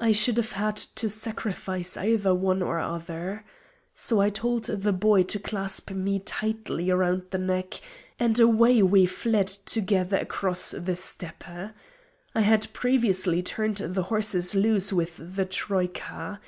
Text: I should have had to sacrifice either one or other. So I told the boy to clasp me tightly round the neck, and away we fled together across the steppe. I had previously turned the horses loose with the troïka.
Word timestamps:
I 0.00 0.10
should 0.10 0.36
have 0.36 0.50
had 0.50 0.74
to 0.74 1.08
sacrifice 1.08 1.96
either 1.96 2.34
one 2.34 2.60
or 2.60 2.80
other. 2.80 3.44
So 3.94 4.20
I 4.20 4.28
told 4.28 4.64
the 4.64 4.92
boy 4.92 5.22
to 5.22 5.38
clasp 5.38 5.92
me 5.92 6.18
tightly 6.18 6.90
round 6.90 7.26
the 7.30 7.38
neck, 7.38 7.80
and 8.18 8.36
away 8.40 8.82
we 8.82 9.06
fled 9.06 9.46
together 9.46 10.16
across 10.18 10.72
the 10.72 10.96
steppe. 10.96 11.70
I 12.34 12.40
had 12.40 12.66
previously 12.72 13.44
turned 13.44 13.76
the 13.76 14.02
horses 14.02 14.56
loose 14.56 14.92
with 14.92 15.18
the 15.36 15.46
troïka. 15.46 16.40